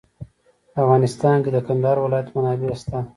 په 0.73 0.77
افغانستان 0.83 1.37
کې 1.43 1.49
د 1.53 1.57
کندهار 1.67 1.97
ولایت 2.05 2.27
منابع 2.35 2.73
شته. 2.81 2.97